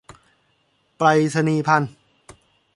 [0.97, 1.91] ไปรษณีย์ภัณฑ์